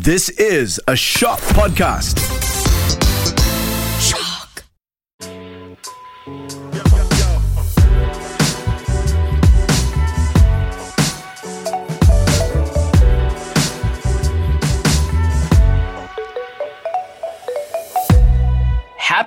[0.00, 2.51] This is a Shock Podcast.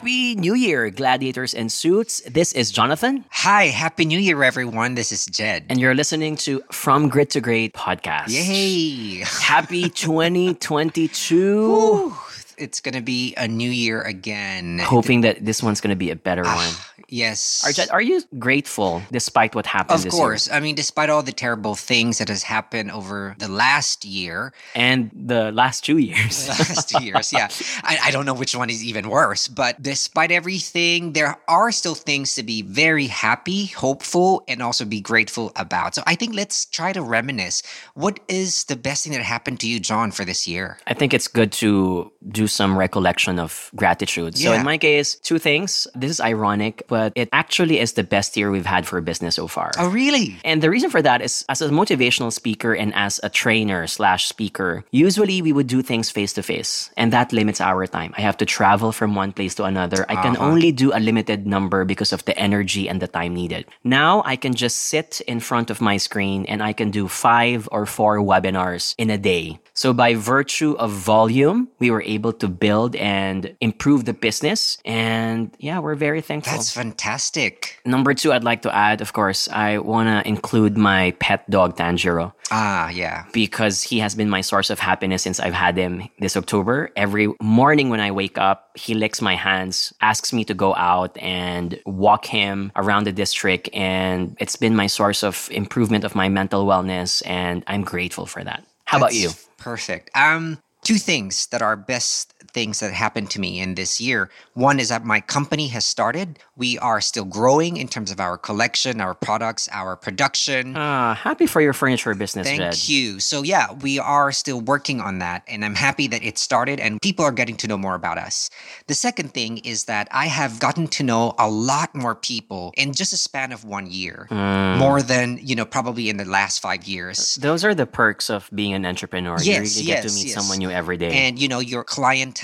[0.06, 2.22] Happy New Year, gladiators and suits.
[2.30, 4.94] This is Jonathan, Hi, Happy New Year, everyone.
[4.94, 5.66] This is Jed.
[5.68, 8.28] and you're listening to From Grit to Great podcast.
[8.28, 9.24] Yay!
[9.42, 11.36] Happy 2022.
[11.36, 12.16] Whew,
[12.56, 14.78] it's gonna be a new year again.
[14.78, 16.95] Hoping that this one's going to be a better ah, one.
[17.10, 17.90] Yes.
[17.92, 20.50] Are you grateful despite what happened of course.
[20.52, 24.54] I mean, despite all the terrible things that has happened over the last year, year?
[24.74, 26.48] And the last two years.
[26.60, 27.50] last two years, yeah.
[27.84, 31.96] I, I don't know which one is even worse, but despite everything, there are still
[31.96, 35.96] things to be very happy, hopeful, and also be grateful about.
[35.96, 37.62] So I think let's try to reminisce.
[37.94, 40.78] What is the best thing that happened to you, Jon, for this year?
[40.88, 44.38] I think it's good to do some recollection of gratitude.
[44.38, 45.88] So in my case, two things.
[45.96, 49.48] This is ironic, but it actually is the best year we've had for business so
[49.52, 49.72] far.
[49.78, 50.40] Oh, really?
[50.46, 54.24] And the reason for that is as a motivational speaker and as a trainer slash
[54.28, 58.14] speaker, usually we would do things face to face, and that limits our time.
[58.16, 60.06] I have to travel from one place to another.
[60.08, 60.48] I can uh-huh.
[60.48, 63.66] only do a limited number because of the energy and the time needed.
[63.84, 67.68] Now I can just sit in front of my screen and I can do five
[67.76, 69.60] or four webinars in a day.
[69.76, 74.78] So by virtue of volume, we were able to build and improve the business.
[74.86, 76.56] And yeah, we're very thankful.
[76.56, 77.80] That's fantastic.
[77.86, 81.76] Number two, I'd like to add, of course, I want to include my pet dog,
[81.78, 83.26] Tanjiro, Ah, yeah.
[83.34, 86.92] because he has been my source of happiness since I've had him this October.
[86.96, 91.18] Every morning when I wake up, he licks my hands, asks me to go out
[91.18, 93.70] and walk him around the district.
[93.74, 97.22] And it's been my source of improvement of my mental wellness.
[97.26, 98.64] And I'm grateful for that.
[98.86, 99.32] How about you?
[99.58, 100.12] Perfect.
[100.16, 104.30] Um, two things that are best things that happened to me in this year.
[104.54, 106.40] One is that my company has started.
[106.56, 110.76] We are still growing in terms of our collection, our products, our production.
[110.78, 112.88] Uh, happy for your furniture business, Thank Jed.
[112.90, 113.20] you.
[113.20, 117.02] So yeah, we are still working on that and I'm happy that it started and
[117.02, 118.50] people are getting to know more about us.
[118.88, 122.94] The second thing is that I have gotten to know a lot more people in
[122.94, 124.28] just a span of 1 year.
[124.32, 124.78] Mm.
[124.78, 127.36] More than, you know, probably in the last 5 years.
[127.36, 129.36] Those are the perks of being an entrepreneur.
[129.44, 130.36] you Yes, really get to meet yes.
[130.36, 131.12] someone new every day.
[131.12, 131.84] and you know your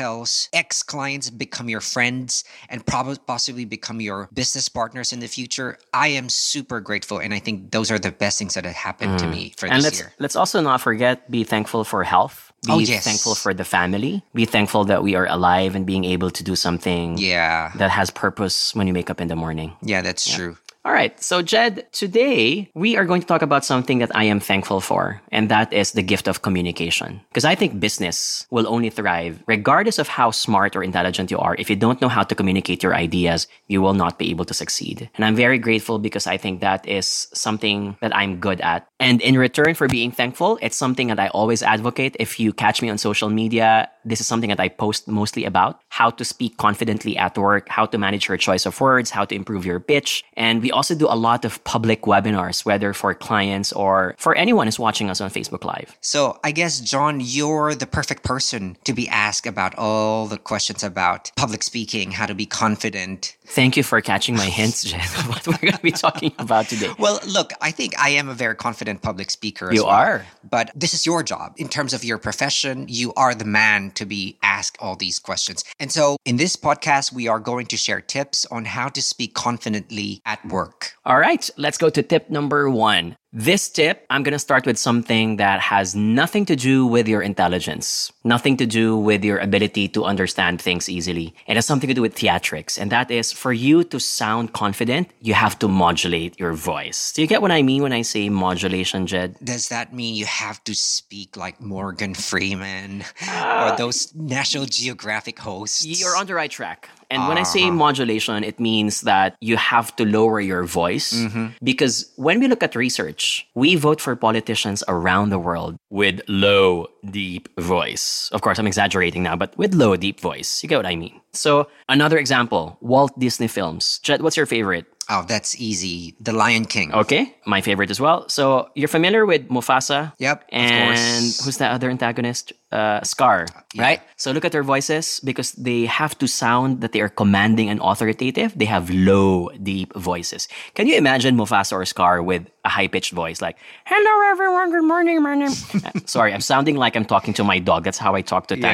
[0.01, 5.77] clientele's ex-clients become your friends and probably possibly become your business partners in the future
[5.93, 9.19] i am super grateful and i think those are the best things that have happened
[9.19, 9.71] to me for Mm.
[9.73, 12.47] and this let's year let's also not forget be thankful for health.
[12.65, 13.03] Be Oh, yes.
[13.03, 14.21] thankful for the family.
[14.35, 18.11] Be thankful that we are alive and being able to do something yeah that has
[18.11, 19.73] purpose when you wake up in the morning.
[19.81, 21.13] yeah that's true All right.
[21.21, 25.21] So, Jed, today we are going to talk about something that I am thankful for,
[25.31, 27.21] and that is the gift of communication.
[27.29, 31.55] Because I think business will only thrive regardless of how smart or intelligent you are.
[31.59, 34.55] If you don't know how to communicate your ideas, you will not be able to
[34.55, 35.07] succeed.
[35.13, 38.87] And I'm very grateful because I think that is something that I'm good at.
[38.99, 42.15] And in return for being thankful, it's something that I always advocate.
[42.19, 45.79] If you catch me on social media, this is something that I post mostly about
[45.89, 49.35] how to speak confidently at work, how to manage your choice of words, how to
[49.35, 50.23] improve your pitch.
[50.35, 54.67] And we also do a lot of public webinars, whether for clients or for anyone
[54.67, 55.97] who's watching us on Facebook Live.
[56.01, 60.83] so i guess john you're the perfect person to be asked about all the questions
[60.83, 65.45] about public speaking how to be confident Thank you for catching my hints, Jed, what
[65.45, 66.89] we're going to be talking about today.
[66.97, 69.67] Well, look, I think I am a very confident public speaker.
[69.69, 69.91] As You well.
[69.93, 70.25] are.
[70.49, 71.55] But this is your job.
[71.57, 75.63] In terms of your profession, you are the man to be asked all these questions.
[75.79, 79.33] And so in this podcast, we are going to share tips on how to speak
[79.33, 80.93] confidently at work.
[81.05, 83.15] All right, let's go to tip number one.
[83.33, 87.21] This tip, I'm going to start with something that has nothing to do with your
[87.21, 91.33] intelligence, nothing to do with your ability to understand things easily.
[91.47, 92.77] It has something to do with theatrics.
[92.77, 97.13] And that is for you to sound confident, you have to modulate your voice.
[97.13, 99.37] Do you get what I mean when I say modulation, Jed?
[99.41, 103.71] Does that mean you have to speak like Morgan Freeman Ah.
[103.73, 105.85] or those National Geographic hosts?
[105.85, 106.89] You're on the right track.
[107.11, 107.71] And when I say uh-huh.
[107.71, 111.13] modulation, it means that you have to lower your voice.
[111.13, 111.47] Mm-hmm.
[111.61, 116.87] Because when we look at research, we vote for politicians around the world with low,
[117.09, 118.29] deep voice.
[118.31, 120.63] Of course, I'm exaggerating now, but with low, deep voice.
[120.63, 121.19] You get what I mean?
[121.33, 123.99] So, another example Walt Disney films.
[124.03, 124.85] Jed, what's your favorite?
[125.11, 126.15] Oh, that's easy.
[126.21, 126.93] The Lion King.
[126.93, 128.29] Okay, my favorite as well.
[128.29, 130.13] So you're familiar with Mufasa?
[130.19, 132.53] Yep, of And who's the other antagonist?
[132.71, 133.45] Uh, Scar,
[133.77, 133.99] right?
[134.15, 137.81] So look at their voices because they have to sound that they are commanding and
[137.83, 138.57] authoritative.
[138.57, 140.47] They have low, deep voices.
[140.75, 144.85] Can you imagine Mufasa or Scar with a high pitched voice like, hello everyone, good
[144.85, 145.51] morning, my name.
[145.83, 147.83] Uh, Sorry, I'm sounding like I'm talking to my dog.
[147.83, 148.71] That's how I talk to Yeah.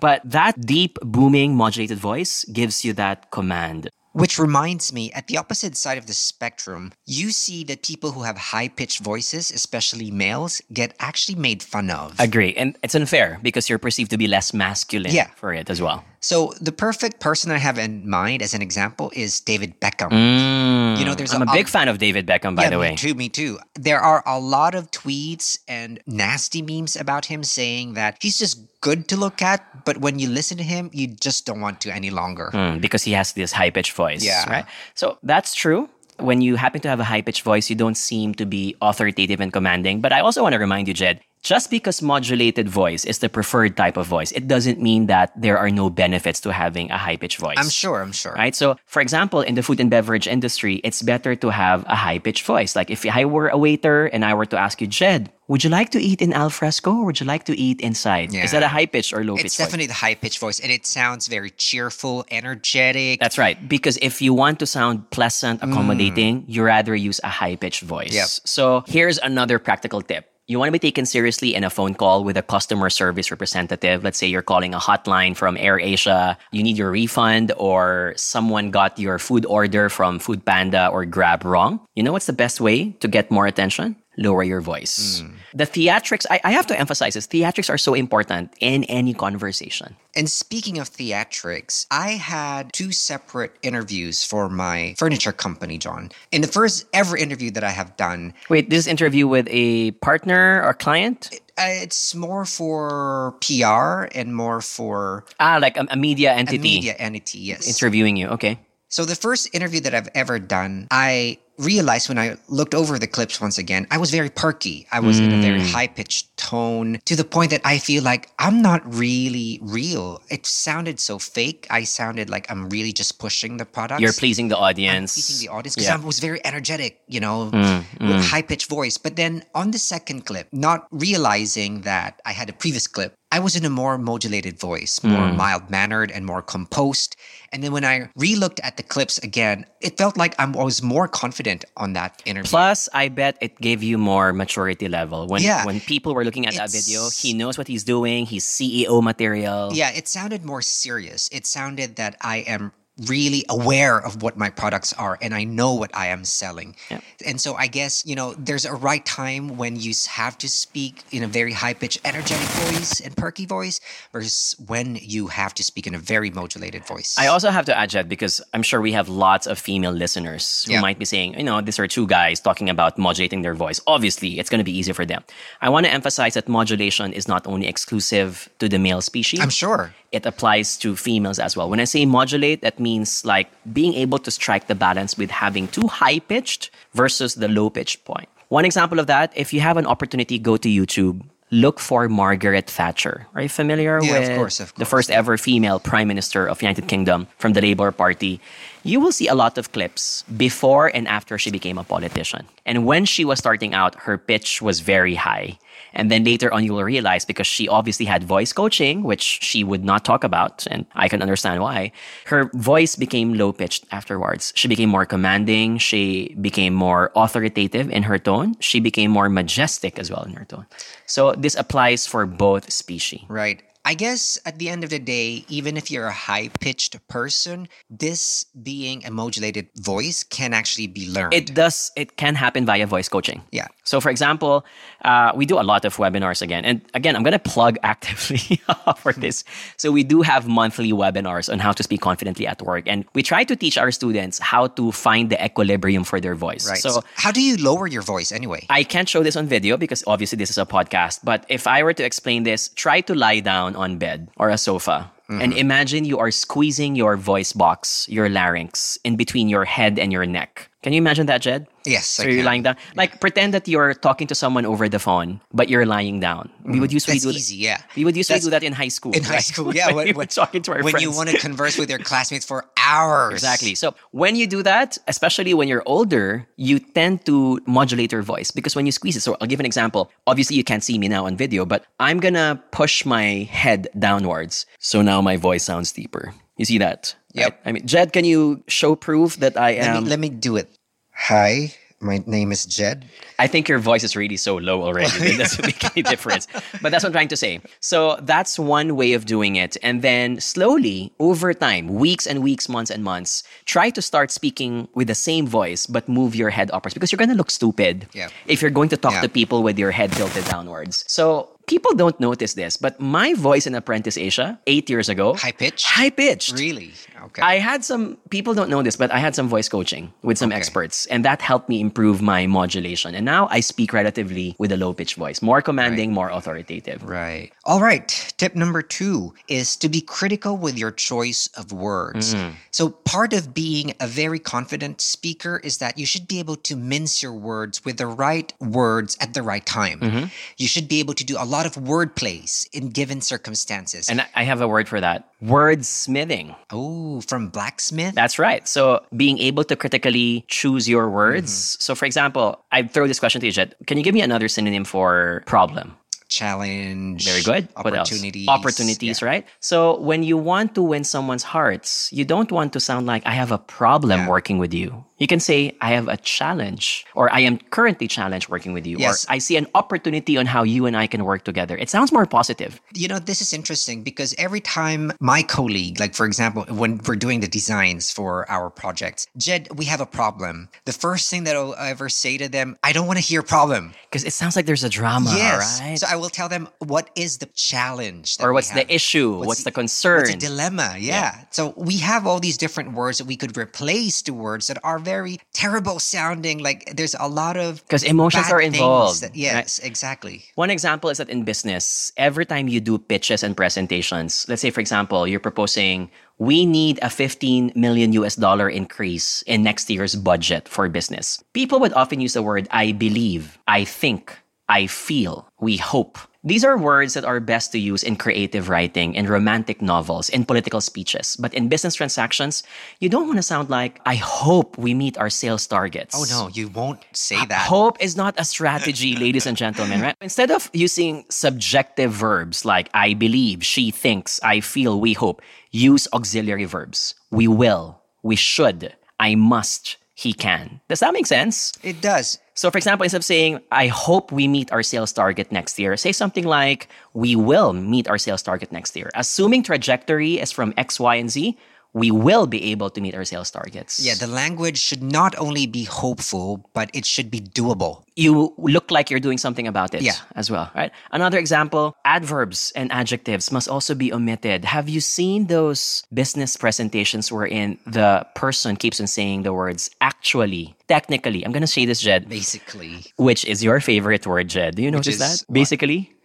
[0.00, 3.90] But that deep, booming, modulated voice gives you that command.
[4.16, 8.22] Which reminds me, at the opposite side of the spectrum, you see that people who
[8.22, 12.18] have high pitched voices, especially males, get actually made fun of.
[12.18, 12.54] Agree.
[12.54, 15.28] And it's unfair because you're perceived to be less masculine Yeah.
[15.36, 16.02] for it as well.
[16.20, 20.10] So, the perfect person I have in mind as an example is David Beckham.
[20.10, 22.78] Mm, you know, there's I'm a a- big fan of David Beckham, by yeah, the
[22.78, 22.90] way.
[22.92, 23.58] Me too, me too.
[23.74, 28.58] There are a lot of tweets and nasty memes about him saying that he's just
[28.86, 31.90] good to look at, but when you listen to him, you just don't want to
[31.90, 32.50] any longer.
[32.54, 34.22] Mm, because he has this high pitched voice.
[34.22, 34.48] Yeah.
[34.48, 34.66] Right.
[34.94, 35.90] So that's true.
[36.22, 39.42] When you happen to have a high pitched voice, you don't seem to be authoritative
[39.42, 40.00] and commanding.
[40.00, 43.76] But I also want to remind you, Jed, just because modulated voice is the preferred
[43.76, 47.14] type of voice, it doesn't mean that there are no benefits to having a high
[47.14, 47.54] pitched voice.
[47.56, 48.32] I'm sure, I'm sure.
[48.32, 48.52] Right.
[48.52, 52.18] So, for example, in the food and beverage industry, it's better to have a high
[52.18, 52.74] pitched voice.
[52.74, 55.70] Like if I were a waiter and I were to ask you, Jed, would you
[55.70, 58.34] like to eat in al fresco or would you like to eat inside?
[58.34, 59.66] Is that a high pitched or low pitched It's voice?
[59.66, 63.20] definitely the high pitched voice, and it sounds very cheerful, energetic.
[63.20, 63.56] That's right.
[63.68, 65.70] Because if you want to sound pleasant, mm.
[65.70, 68.12] accommodating, you rather use a high pitched voice.
[68.12, 68.26] Yep.
[68.26, 70.26] So here's another practical tip.
[70.48, 74.04] You want to be taken seriously in a phone call with a customer service representative.
[74.04, 76.38] Let's say you're calling a hotline from Air Asia.
[76.52, 81.44] You need your refund, or someone got your food order from Food Panda or Grab
[81.44, 81.80] wrong.
[81.96, 83.96] You know what's the best way to get more attention?
[84.18, 85.22] Lower your voice.
[85.52, 89.94] The theatrics, I, I have to emphasize this theatrics are so important in any conversation.
[90.14, 96.10] And speaking of theatrics, I had two separate interviews for my furniture company, John.
[96.32, 100.62] In the first ever interview that I have done, Wait, this interview with a partner
[100.64, 101.28] or client?
[101.58, 106.94] uh, it's more for PR and more for Ah, like a, a media a media
[106.98, 107.68] entity, yes.
[107.68, 108.28] interviewing you.
[108.28, 108.58] Okay.
[108.88, 113.06] So the first interview that I've ever done, I realized when I looked over the
[113.06, 114.86] clips once again, I was very perky.
[114.92, 115.72] I was in a very mm.
[115.72, 120.22] high pitched tone to the point that I feel like I'm not really real.
[120.28, 121.66] It sounded so fake.
[121.70, 124.00] I sounded like I'm really just pushing the product.
[124.00, 125.14] You're pleasing the audience.
[125.14, 125.96] pleasing the audience because Yeah.
[125.96, 128.30] I was very energetic, you know, mm, with mm.
[128.30, 128.98] high pitched voice.
[128.98, 133.38] But then on the second clip, not realizing that I had a previous clip, I
[133.38, 135.36] was in a more modulated voice, more hmm.
[135.36, 137.16] mild mannered and more composed.
[137.52, 140.82] And then when I relooked at the clips again, it felt like I'm- I was
[140.82, 142.48] more confident on that interview.
[142.48, 145.26] Plus, I bet it gave you more maturity level.
[145.26, 145.66] When Yeah.
[145.66, 148.24] when people were looking at that video, he knows what he's doing.
[148.24, 149.68] He's CEO material.
[149.74, 151.28] yeah, it sounded more serious.
[151.30, 152.72] It sounded that I am
[153.06, 156.76] really aware of what my products are and I know what I am selling.
[156.90, 157.02] Yep.
[157.26, 161.02] And so I guess, you know, there's a right time when you have to speak
[161.12, 163.80] in a very high pitched, energetic voice and perky voice
[164.12, 167.14] versus when you have to speak in a very modulated voice.
[167.18, 170.64] I also have to add, Jed, because I'm sure we have lots of female listeners
[170.66, 170.80] who Yeah.
[170.80, 173.78] might be saying, you know, these are two guys talking about modulating their voice.
[173.86, 175.22] Obviously, it's going to be easier for them.
[175.60, 179.40] I want to emphasize that modulation is not only exclusive to the male species.
[179.40, 179.92] I'm sure.
[180.12, 181.68] it applies to females as well.
[181.68, 182.85] When I say modulate, that means
[183.24, 187.68] like being able to strike the balance with having too high pitched versus the low
[187.70, 188.28] pitched point.
[188.48, 191.22] One example of that, if you have an opportunity, go to YouTube.
[191.50, 193.26] Look for Margaret Thatcher.
[193.34, 196.60] Are you familiar Yeah, of with course, of the first ever female prime minister of
[196.60, 198.40] United Kingdom from the Labour Party?
[198.82, 202.46] You will see a lot of clips before and after she became a politician.
[202.66, 205.58] And when she was starting out, her pitch was very high.
[205.96, 209.64] And then later on, you will realize because she obviously had voice coaching, which she
[209.64, 211.90] would not talk about, and I can understand why,
[212.26, 214.52] her voice became low pitched afterwards.
[214.54, 215.78] She became more commanding.
[215.78, 218.54] She became more authoritative in her tone.
[218.60, 220.66] She became more majestic as well in her tone.
[221.06, 223.22] So this applies for both species.
[223.28, 223.62] Right.
[223.86, 227.68] I guess at the end of the day, even if you're a high pitched person,
[227.88, 231.32] this being a modulated voice can actually be learned.
[231.32, 233.42] It does, it can happen via voice coaching.
[233.52, 233.68] Yeah.
[233.84, 234.66] So, for example,
[235.04, 236.64] uh, we do a lot of webinars again.
[236.64, 238.60] And again, I'm going to plug actively
[238.98, 239.44] for this.
[239.76, 242.88] So, we do have monthly webinars on how to speak confidently at work.
[242.88, 246.68] And we try to teach our students how to find the equilibrium for their voice.
[246.68, 246.80] right.
[246.80, 248.66] So, how do you lower your voice anyway?
[248.68, 251.20] I can't show this on video because obviously this is a podcast.
[251.22, 254.58] But if I were to explain this, try to lie down on bed or a
[254.58, 255.10] sofa.
[255.28, 255.58] And mm-hmm.
[255.58, 260.24] imagine you are squeezing your voice box, your larynx, in between your head and your
[260.24, 260.70] neck.
[260.82, 261.66] Can you imagine that, Jed?
[261.84, 262.76] Yes, So you're lying down.
[262.94, 266.50] Like pretend that you're talking to someone over the phone, but you're lying down.
[266.64, 267.80] We would usually Mm, That's do easy, yeah.
[267.96, 269.12] We would usually That's- do that in high school.
[269.12, 269.90] In high school, yeah.
[269.92, 271.02] when, were talking to our when friends.
[271.02, 273.32] you want to converse with your classmates for hours.
[273.34, 273.74] Exactly.
[273.74, 278.50] So when you do that, especially when you're older, you tend to modulate your voice
[278.50, 279.20] because when you squeeze it.
[279.22, 280.10] So I'll give an example.
[280.26, 284.66] Obviously, you can't see me now on video, but I'm gonna push my head downwards.
[284.78, 286.34] So now my voice sounds deeper.
[286.58, 287.14] You see that?
[287.36, 287.52] Yep.
[287.52, 287.68] Right?
[287.68, 290.04] I mean, Jed, can you show proof that I Let am?
[290.04, 290.68] me let me do it.
[291.14, 293.04] Hi, my name is Jed.
[293.38, 295.12] I think your voice is really so low already.
[295.20, 296.46] It doesn't make any difference.
[296.80, 297.60] But that's what I'm trying to say.
[297.80, 299.76] So that's one way of doing it.
[299.82, 304.88] And then slowly, over time, weeks and weeks, months and months, try to start speaking
[304.94, 308.08] with the same voice, but move your head upwards because you're going to look stupid
[308.14, 308.28] Yeah.
[308.46, 309.22] if you're going to talk Yeah.
[309.22, 311.04] to people with your head tilted downwards.
[311.08, 315.52] So people don't notice this, but my voice in Apprentice Asia, eight years ago, High
[315.52, 315.84] pitch?
[315.84, 316.52] high pitched.
[316.58, 316.92] Really?
[317.26, 317.42] Okay.
[317.42, 320.50] I had some people don't know this, but I had some voice coaching with some
[320.50, 320.56] Okay.
[320.58, 323.14] experts, and that helped me improve my modulation.
[323.14, 327.02] And now I speak relatively with a low pitch voice, more commanding, more authoritative.
[327.02, 327.50] Right.
[327.64, 328.06] All right.
[328.38, 332.34] Tip number two is to be critical with your choice of words.
[332.34, 332.50] Mm-hmm.
[332.70, 336.76] So, part of being a very confident speaker is that you should be able to
[336.76, 340.00] mince your words with the right words at the right time.
[340.00, 340.24] Mm-hmm.
[340.58, 344.08] You should be able to do a lot of word plays in given circumstances.
[344.08, 346.54] And I- I have a word for that wordsmithing.
[346.70, 348.14] oh, from blacksmith?
[348.14, 348.66] That's right.
[348.68, 351.52] So being able to critically choose your words.
[351.52, 351.80] Mm-hmm.
[351.80, 353.74] So, for example, I throw this question to you, Jed.
[353.86, 355.96] Can you give me another synonym for problem?
[356.28, 357.24] Challenge.
[357.24, 357.68] Very good.
[357.80, 358.10] What else?
[358.10, 358.48] Opportunities.
[358.48, 359.28] Opportunities, Yeah.
[359.28, 359.46] right?
[359.60, 363.30] So when you want to win someone's hearts, you don't want to sound like I
[363.30, 364.28] have a problem Yeah.
[364.28, 365.04] working with you.
[365.18, 368.98] You can say I have a challenge or I am currently challenged working with you
[368.98, 369.24] Yes.
[369.24, 371.76] or I see an opportunity on how you and I can work together.
[371.76, 372.80] It sounds more positive.
[372.94, 377.16] You know, this is interesting because every time my colleague, like for example, when we're
[377.16, 380.68] doing the designs for our projects, Jed, we have a problem.
[380.84, 383.94] The first thing that I'll ever say to them, I don't want to hear problem.
[384.10, 385.80] Because it sounds like there's a drama, yes.
[385.80, 385.98] right?
[385.98, 389.44] So I will tell them what is the challenge or what's the issue?
[389.44, 390.20] What's, the, concern?
[390.20, 390.96] What's the dilemma?
[390.98, 391.44] Yeah.
[391.50, 394.98] So we have all these different words that we could replace to words that are
[395.06, 396.58] very terrible sounding.
[396.58, 399.38] Like there's a lot of Because emotions are involved, that- right?
[399.62, 400.42] yes, exactly.
[400.58, 404.70] One example is that in business, every time you do pitches and presentations, let's say,
[404.74, 410.16] for example, you're proposing, we need a 15 million US dollar increase in next year's
[410.18, 411.38] budget for business.
[411.54, 414.34] People would often use the word I believe, I think,
[414.68, 416.18] I feel, we hope.
[416.46, 420.44] These are words that are best to use in creative writing, in romantic novels, in
[420.44, 421.34] political speeches.
[421.34, 422.62] But in business transactions,
[423.00, 426.14] you don't want to sound like, I hope we meet our sales targets.
[426.14, 427.66] Oh no, you won't say that.
[427.66, 430.14] Hope is not a strategy, ladies and gentlemen, right?
[430.20, 436.06] Instead of using subjective verbs like I believe, she thinks, I feel, we hope, use
[436.12, 437.16] auxiliary verbs.
[437.32, 440.80] We will, we should, I must, he can.
[440.88, 441.72] Does that make sense?
[441.82, 442.38] It does.
[442.56, 445.94] So, for example, instead of saying, I hope we meet our sales target next year,
[445.98, 449.10] say something like, We will meet our sales target next year.
[449.14, 451.56] Assuming trajectory is from X, Y, and Z,
[451.96, 453.98] we will be able to meet our sales targets.
[454.04, 458.04] Yeah, the language should not only be hopeful, but it should be doable.
[458.18, 460.16] you look like you're doing something about it Yeah.
[460.40, 460.90] as well, right?
[461.12, 464.64] Another example, adverbs and adjectives must also be omitted.
[464.64, 470.74] Have you seen those business presentations wherein the person keeps on saying the words actually,
[470.88, 471.44] technically?
[471.44, 474.76] I'm going to say this, Jed, Basically, which is your favorite word, Jed.
[474.76, 475.44] Do you notice that?
[475.46, 475.52] what?
[475.52, 476.15] Basically?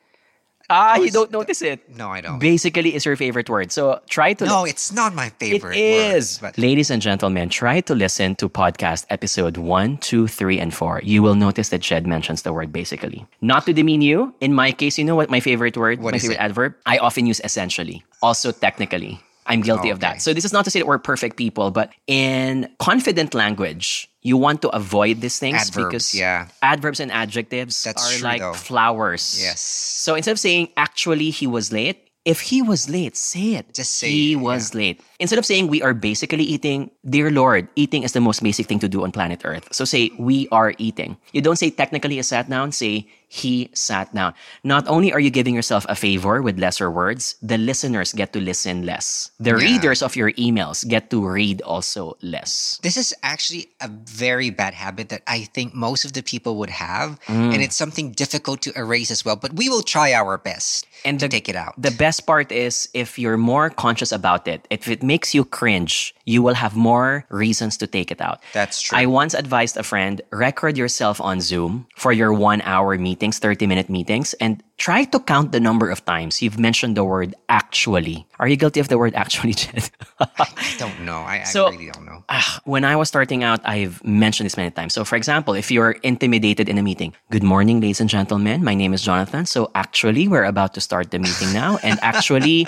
[0.72, 1.84] Ah, you don't notice it.
[1.98, 2.40] no, I don't.
[2.40, 3.72] Basically is your favorite word.
[3.72, 5.76] So try to no, it's not my it favorite.
[5.76, 6.42] It is.
[6.42, 11.02] Word, Ladies and gentlemen, try to listen to podcast episode one, two, three, and 4.
[11.04, 13.26] You will notice that Jed mentions the word basically.
[13.42, 14.34] Not to demean you.
[14.40, 16.48] In my case, you know what my favorite word, What my favorite it?
[16.48, 16.74] adverb?
[16.86, 18.04] I often use essentially.
[18.24, 19.20] Also technically.
[19.46, 20.08] I'm guilty of Okay.
[20.14, 20.22] that.
[20.22, 24.38] So this is not to say that we're perfect people, but in confident language, you
[24.38, 26.48] want to avoid these things Adverbs, because yeah.
[26.62, 28.54] adverbs and adjectives That's are true, like though.
[28.54, 29.40] flowers.
[29.42, 29.60] Yes.
[29.62, 33.74] So instead of saying actually he was late, if he was late, say it.
[33.74, 35.02] Just say he it, was late.
[35.20, 38.78] Instead of saying we are basically eating, dear Lord, eating is the most basic thing
[38.80, 39.68] to do on planet Earth.
[39.74, 41.18] So say we are eating.
[41.34, 44.34] You don't say technically a sat down, say he sat down.
[44.62, 48.42] Not only are you giving yourself a favor with lesser words, the listeners get to
[48.44, 49.32] listen less.
[49.40, 49.64] The Yeah.
[49.72, 52.76] readers of your emails get to read also less.
[52.84, 56.72] This is actually a very bad habit that I think most of the people would
[56.76, 57.54] have, Mm.
[57.56, 59.38] and it's something difficult to erase as well.
[59.40, 61.80] But we will try our best And to the- take it out.
[61.80, 66.14] The best part is if you're more conscious about it, if it makes you cringe,
[66.28, 68.44] you will have more reasons to take it out.
[68.52, 68.98] That's true.
[69.00, 73.68] I once advised a friend record yourself on Zoom for your one hour meetings, 30
[73.68, 78.26] minute meetings, and try to count the number of times you've mentioned the word actually.
[78.42, 79.86] Are you guilty of the word actually, Jed?
[80.20, 81.22] I don't know.
[81.22, 82.24] I, So- I really don't know.
[82.34, 84.94] Ah, when I was starting out, I've mentioned this many times.
[84.94, 88.64] So, for example, if you're intimidated in a meeting, good morning, ladies and gentlemen.
[88.64, 89.46] My name is Jonathan.
[89.46, 91.78] So, actually, we're about to start the meeting now.
[91.84, 92.68] And actually,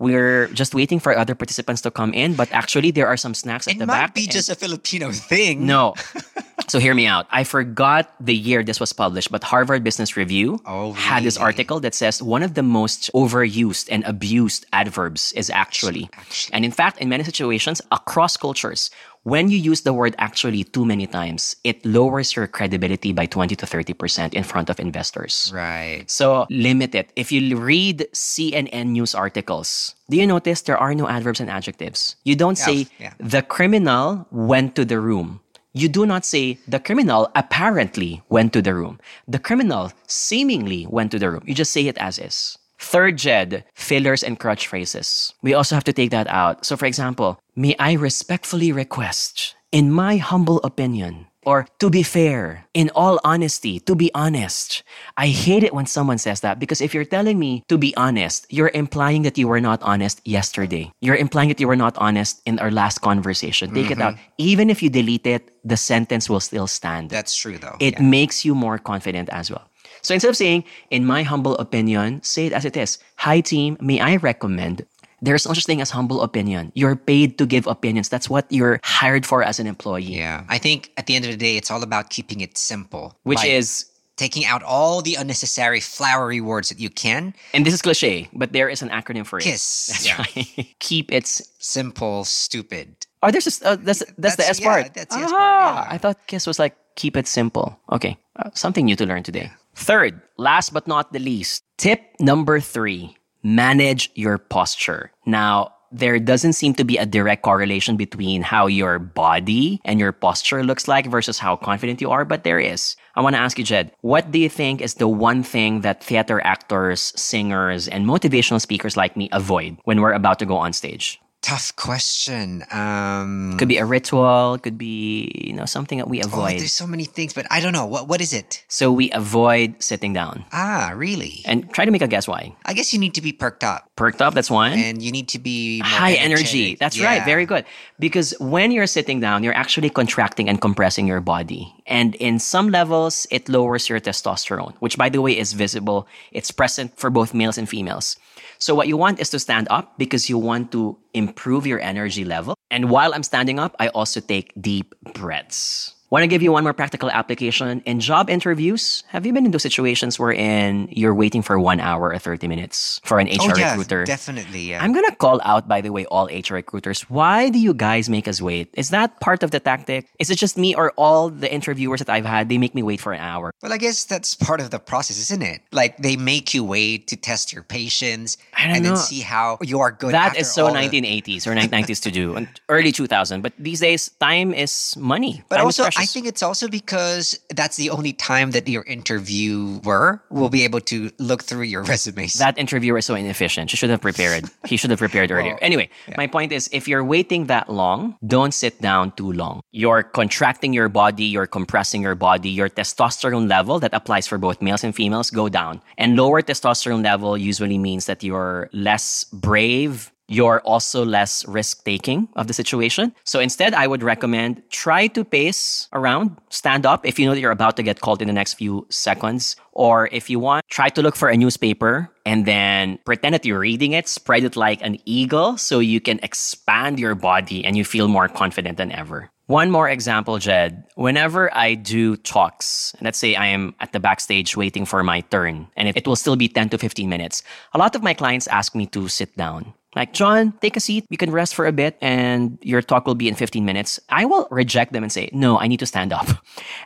[0.00, 2.34] we're just waiting for other participants to come in.
[2.34, 3.96] But actually, there are some snacks at It the back.
[3.96, 5.64] It might be just a Filipino thing.
[5.64, 5.94] no.
[6.68, 7.26] so, hear me out.
[7.30, 11.53] I forgot the year this was published, but Harvard Business Review Oh, had this really?
[11.54, 16.10] Article that says one of the most overused and abused adverbs is actually.
[16.14, 16.54] Actually.
[16.54, 18.90] And in fact, in many situations across cultures,
[19.22, 23.56] when you use the word actually too many times, it lowers your credibility by 20
[23.56, 25.50] to 30% in front of investors.
[25.54, 26.04] Right.
[26.10, 27.10] So limit it.
[27.16, 32.16] If you read CNN news articles, do you notice there are no adverbs and adjectives?
[32.24, 33.14] You don't Yeah, say yeah.
[33.18, 35.40] the criminal went to the room.
[35.76, 39.00] You do not say the criminal apparently went to the room.
[39.26, 41.42] The criminal seemingly went to the room.
[41.46, 42.56] You just say it as is.
[42.78, 45.34] Third Jed, fillers and crutch phrases.
[45.42, 46.64] We also have to take that out.
[46.64, 52.66] So, for example, may I respectfully request, in my humble opinion, or to be fair,
[52.74, 54.82] in all honesty, to be honest.
[55.16, 58.46] I hate it when someone says that because if you're telling me to be honest,
[58.50, 60.92] you're implying that you were not honest yesterday.
[61.00, 63.72] You're implying that you were not honest in our last conversation.
[63.74, 64.02] Take it mm-hmm.
[64.02, 64.16] out.
[64.38, 67.76] Even if you delete it, the sentence will still stand That's true, though.
[67.80, 68.02] it Yeah.
[68.02, 69.64] makes you more confident as well.
[70.02, 72.98] So instead of saying, in my humble opinion, say it as it is.
[73.16, 74.84] Hi, team, may I recommend?
[75.24, 76.70] There's no such thing as humble opinion.
[76.74, 78.08] You're paid to give opinions.
[78.08, 80.02] That's what you're hired for as an employee.
[80.20, 80.44] Yeah.
[80.48, 83.16] I think at the end of the day, it's all about keeping it simple.
[83.24, 87.34] Which Like, is, taking out all the unnecessary flowery words that you can.
[87.52, 89.42] and this is cliche, but there is an acronym for it.
[89.42, 89.86] KISS.
[89.88, 90.16] That's Yeah.
[90.18, 90.74] right.
[90.78, 91.26] Keep it.
[91.58, 92.94] Simple, stupid.
[93.22, 94.94] Oh, there's this, uh, that's, that's, the S yeah, part.
[94.94, 95.94] that's the S ah, part, yeah.
[95.94, 97.80] I thought KISS was like, keep it simple.
[97.90, 98.18] Okay.
[98.36, 99.50] Uh, something new to learn today.
[99.74, 105.12] Third, last but not the least, tip number three manage your posture.
[105.26, 110.10] Now, there doesn't seem to be a direct correlation between how your body and your
[110.10, 112.96] posture looks like versus how confident you are, but there is.
[113.14, 116.02] I want to ask you, Jed, what do you think is the one thing that
[116.02, 120.72] theater actors, singers, and motivational speakers like me avoid when we're about to go on
[120.72, 121.20] stage?
[121.44, 122.64] Tough question.
[122.72, 126.58] Um, Could be a ritual, could be, you know, something that we oh, avoid.
[126.58, 127.84] there's so many things, but I don't know.
[127.84, 128.64] What What is it?
[128.68, 130.46] so we avoid sitting down.
[130.52, 131.42] Ah, really?
[131.44, 132.56] And try to make a guess why.
[132.64, 134.72] I guess you need to be perked up Perked up, that's one.
[134.72, 136.76] and you need to be High energy.
[136.80, 137.22] That's right.
[137.26, 137.66] Very good.
[138.00, 141.68] Because when you're sitting down, you're actually contracting and compressing your body.
[141.86, 146.08] And in some levels, it lowers your testosterone, which, by the way, is visible.
[146.32, 148.16] It's present for both males and females.
[148.58, 152.24] So, what you want is to stand up because you want to improve your energy
[152.24, 152.54] level.
[152.70, 155.94] And while I'm standing up, I also take deep breaths.
[156.14, 157.82] Want to give you one more practical application.
[157.86, 162.12] In job interviews, have you been in those situations wherein you're waiting for one hour
[162.14, 164.04] or 30 minutes for an HR Oh yeah, recruiter?
[164.04, 164.60] definitely.
[164.70, 164.78] Yeah.
[164.80, 167.02] I'm gonna call out, by the way, all HR recruiters.
[167.10, 168.70] Why do you guys make us wait?
[168.74, 170.06] Is that part of the tactic?
[170.20, 172.48] Is it just me or all the interviewers that I've had?
[172.48, 173.50] They make me wait for an hour.
[173.60, 175.62] well, I guess that's part of the process, isn't it?
[175.72, 178.90] Like they make you wait to test your patience and know.
[178.90, 180.14] then see how you are good.
[180.14, 183.42] That is so all the- 1980s or 1990s to do, and early 2000.
[183.42, 185.42] But these days, time is money.
[185.48, 186.12] But Time also, I precious.
[186.14, 191.10] think it's also because that's the only time that your interviewer will be able to
[191.18, 192.34] look through your resumes.
[192.34, 193.70] that interviewer is so inefficient.
[193.70, 194.44] She should have prepared.
[194.66, 195.52] he should have prepared earlier.
[195.54, 199.60] Well, anyway, my point is if you're waiting that long, don't sit down too long.
[199.72, 204.62] You're contracting your body, you're compressing your body, your testosterone level that applies for both
[204.62, 205.80] males and females go down.
[205.98, 212.28] And lower testosterone level usually means that you're less brave, you're also less risk taking
[212.36, 213.14] of the situation.
[213.24, 217.40] So instead, I would recommend try to pace around, stand up if you know that
[217.40, 219.56] you're about to get called in the next few seconds.
[219.72, 223.58] Or if you want, try to look for a newspaper and then pretend that you're
[223.58, 227.84] reading it, spread it like an eagle so you can expand your body and you
[227.84, 229.30] feel more confident than ever.
[229.46, 230.84] One more example, Jed.
[230.94, 235.68] Whenever I do talks, let's say I am at the backstage waiting for my turn,
[235.76, 237.42] and it, it will still be 10 to 15 minutes,
[237.74, 239.74] a lot of my clients ask me to sit down.
[239.94, 241.06] Like, Jon, take a seat.
[241.10, 244.00] You can rest for a bit and your talk will be in 15 minutes.
[244.08, 246.26] I will reject them and say, no, I need to stand up.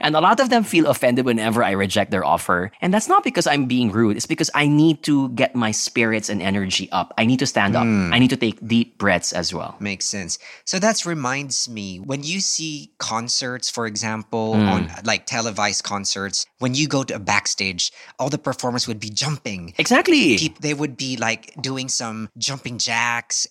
[0.00, 2.70] And a lot of them feel offended whenever I reject their offer.
[2.80, 4.16] And that's not because I'm being rude.
[4.16, 7.12] It's because I need to get my spirits and energy up.
[7.18, 7.82] I need to stand up.
[7.82, 9.74] I need to take deep breaths as well.
[9.80, 10.38] Makes sense.
[10.64, 14.68] So that reminds me when you see concerts, for example, Hmm.
[14.68, 19.10] on like televised concerts, when you go to a backstage, all the performers would be
[19.10, 19.74] jumping.
[19.78, 20.38] Exactly.
[20.38, 22.97] Peop- They would be like doing some jumping jacks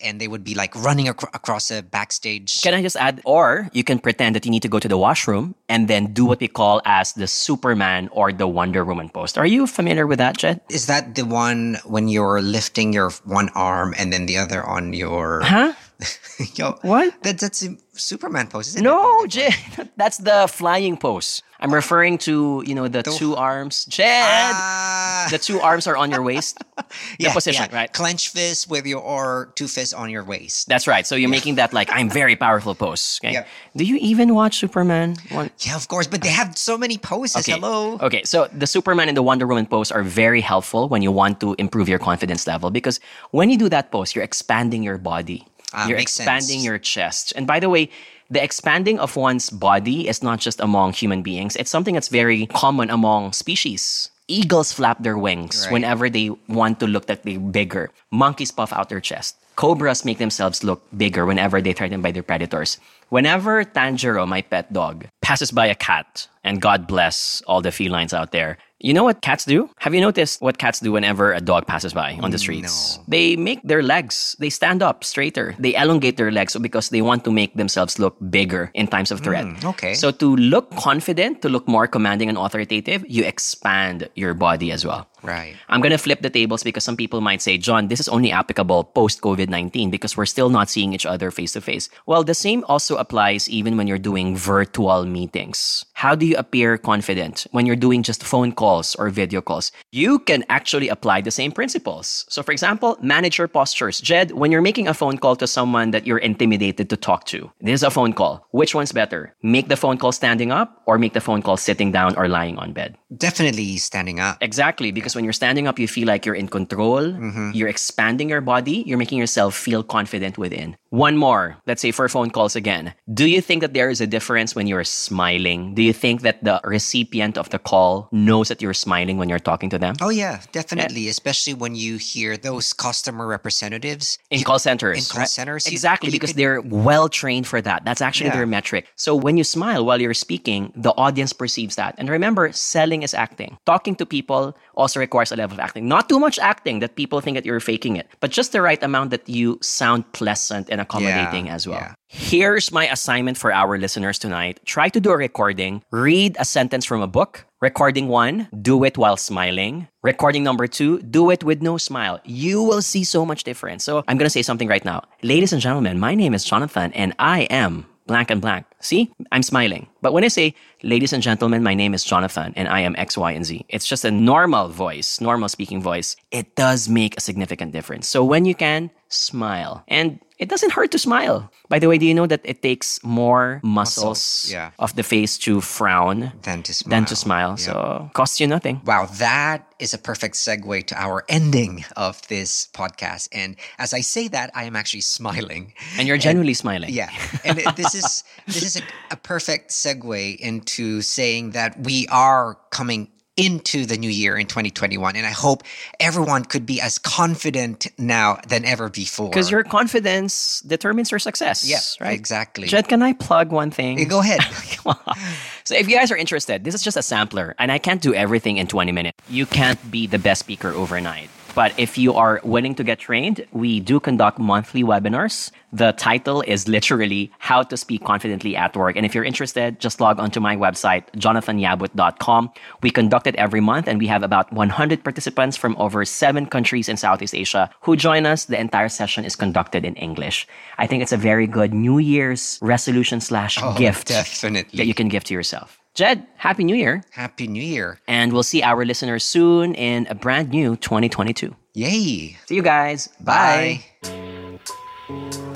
[0.01, 2.61] and they would be like running ac- across a backstage.
[2.61, 3.21] Can I just add?
[3.25, 6.25] Or you can pretend that you need to go to the washroom and then do
[6.25, 9.37] what we call as the Superman or the Wonder Woman post.
[9.37, 10.61] Are you familiar with that, Jed?
[10.69, 14.93] Is that the one when you're lifting your one arm and then the other on
[14.93, 15.41] your?
[15.43, 15.73] Huh?
[16.55, 17.21] Yo, What?
[17.23, 19.29] That, that's a Superman pose, isn't No, it?
[19.31, 19.53] Jed.
[19.97, 21.41] That's the flying pose.
[21.59, 23.85] I'm referring to, you know, the two arms.
[23.85, 24.53] Jed!
[24.53, 26.63] Ah, the two arms are on your waist.
[27.19, 27.75] yeah, position, yeah.
[27.75, 27.91] right?
[27.91, 30.67] Clench fist with your or two fists on your waist.
[30.67, 31.07] That's right.
[31.07, 33.19] So you're making that like I'm very powerful pose.
[33.23, 33.33] Okay.
[33.33, 33.45] Yeah.
[33.75, 35.15] Do you even watch Superman?
[35.31, 37.47] Yeah, of course, but they have so many poses.
[37.47, 37.97] Hello.
[38.01, 41.39] Okay, so the Superman and the Wonder Woman pose are very helpful when you want
[41.39, 42.99] to improve your confidence level because
[43.31, 45.43] when you do that pose, you're expanding your body.
[45.77, 46.25] Ah, you're makes sense.
[46.27, 47.33] expanding your chest.
[47.35, 47.89] And by the way,
[48.29, 52.47] the expanding of one's body is not just among human beings, it's something that's very
[52.47, 54.09] common among species.
[54.27, 55.73] Eagles flap their wings Right.
[55.73, 57.91] whenever they want to look that they're bigger.
[58.11, 59.37] Monkeys puff out their chest.
[59.55, 62.77] Cobras make themselves look bigger whenever they're threatened by their predators.
[63.09, 68.13] Whenever Tanjiro, my pet dog, passes by a cat, and God bless all the felines
[68.13, 69.69] out there, you know what cats do?
[69.79, 72.97] Have you noticed what cats do whenever a dog passes by on the streets?
[72.97, 73.03] No.
[73.07, 75.55] They make their legs, they stand up straighter.
[75.57, 79.21] They elongate their legs because they want to make themselves look bigger in times of
[79.21, 79.45] threat.
[79.45, 79.93] Hmm, okay.
[79.95, 84.85] So to look confident, to look more commanding and authoritative, you expand your body as
[84.85, 85.07] well.
[85.23, 85.55] Right.
[85.69, 88.31] I'm going to flip the tables because some people might say, Jon, this is only
[88.31, 91.89] applicable post COVID 19 because we're still not seeing each other face to face.
[92.05, 95.85] Well, the same also applies even when you're doing virtual meetings.
[95.93, 99.71] How do you appear confident when you're doing just phone calls or video calls?
[99.91, 102.25] You can actually apply the same principles.
[102.29, 103.99] So, for example, manage your postures.
[103.99, 107.51] Jed, when you're making a phone call to someone that you're intimidated to talk to,
[107.61, 108.45] this is a phone call.
[108.51, 109.35] Which one's better?
[109.41, 112.57] Make the phone call standing up or make the phone call sitting down or lying
[112.57, 112.97] on bed?
[113.15, 114.37] Definitely standing up.
[114.41, 117.01] Exactly, because when you're standing up, you feel like you're in control.
[117.01, 117.51] Mm-hmm.
[117.53, 118.83] You're expanding your body.
[118.85, 120.75] You're making yourself feel confident within.
[120.89, 122.93] One more, let's say for phone calls again.
[123.13, 125.73] Do you think that there is a difference when you're smiling?
[125.75, 129.39] Do you think that the recipient of the call knows that you're smiling when you're
[129.51, 129.95] talking to them?
[129.99, 131.07] Oh yeah, definitely.
[131.09, 134.97] Especially when you hear those customer representatives In call centers.
[134.97, 135.29] in call right?
[135.29, 137.83] centers, you- Exactly, you because could- they're well trained for that.
[137.85, 138.37] That's actually Yeah.
[138.37, 138.87] their metric.
[138.95, 141.95] So when you smile while you're speaking, the audience perceives that.
[141.97, 143.57] And remember, selling is acting.
[143.65, 145.87] Talking to people also requires a level of acting.
[145.87, 148.81] Not too much acting that people think that you're faking it, but just the right
[148.81, 151.79] amount that you sound pleasant and accommodating Yeah, as well.
[151.79, 151.93] yeah.
[152.09, 154.59] Here's my assignment for our listeners tonight.
[154.65, 157.45] Try to do a recording, read a sentence from a book.
[157.59, 159.87] Recording one, do it while smiling.
[160.03, 162.19] Recording number two, do it with no smile.
[162.23, 163.83] You will see so much difference.
[163.83, 165.03] So I'm going to say something right now.
[165.23, 168.65] Ladies and gentlemen, my name is Jonathan and I am blank and blank.
[168.79, 169.87] See, I'm smiling.
[170.01, 173.17] But when I say, ladies and gentlemen, my name is Jonathan and I am X,
[173.17, 176.15] Y, and Z, it's just a normal voice, normal speaking voice.
[176.31, 178.07] It does make a significant difference.
[178.07, 179.83] So when you can, smile.
[179.87, 181.51] And it doesn't hurt to smile.
[181.69, 184.71] By the way, do you know that it takes more muscles, Muscles, yeah.
[184.77, 186.89] of the face to frown than to smile.
[186.91, 187.57] than to smile?
[187.57, 188.81] So costs you nothing.
[188.85, 193.29] Wow, that is a perfect segue to our ending of this podcast.
[193.31, 195.73] And as I say that, I am actually smiling.
[195.97, 196.93] And you're genuinely smiling.
[196.93, 197.09] Yeah,
[197.43, 203.09] and this is this is a, a perfect segue into saying that we are coming
[203.37, 205.63] into the new year in 2021, and I hope
[205.99, 209.29] everyone could be as confident now than ever before.
[209.29, 211.67] Because your confidence determines your success.
[211.67, 212.13] yeah, right?
[212.13, 212.67] exactly.
[212.67, 214.07] Jed, can I plug one thing?
[214.07, 214.41] Go ahead.
[215.63, 218.13] so if you guys are interested, this is just a sampler, and I can't do
[218.13, 219.17] everything in 20 minutes.
[219.29, 221.29] You can't be the best speaker overnight.
[221.57, 225.49] But if you are willing to get trained, we do conduct monthly webinars.
[225.73, 228.95] The title is literally How to Speak Confidently at Work.
[228.95, 232.51] And if you're interested, just log onto my website, jonathanyabut.com.
[232.83, 236.87] We conduct it every month, and we have about 100 participants from over seven countries
[236.87, 238.45] in Southeast Asia who join us.
[238.45, 240.47] The entire session is conducted in English.
[240.77, 244.77] I think it's a very good New Year's resolution slash Oh, gift definitely.
[244.77, 245.79] that you can give to yourself.
[245.97, 247.01] Jed, Happy New Year.
[247.09, 247.99] Happy New Year!
[248.07, 251.55] And we'll see our listeners soon in a brand new 2022.
[251.73, 252.37] Yay!
[252.45, 253.09] See you guys.
[253.19, 253.81] Bye.
[254.03, 255.53] Bye.